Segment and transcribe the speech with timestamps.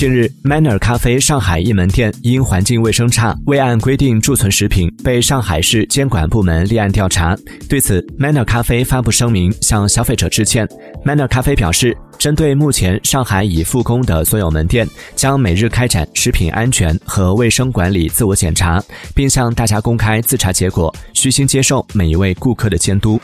[0.00, 7.36] 近日，Manner 咖啡上海一门店因环境卫生差，未按规定贮存食品，被上海市监管部门立案调查。
[7.68, 10.66] 对此，Manner 咖啡发布声明向消费者致歉。
[11.04, 18.82] Manner 咖啡表示，针对目前上海已复工的所有门店，将每日开展食品安全和卫生管理自我检查，
[19.14, 23.20] 并向大家公开自查结果，虚心接受每一位顾客的监督。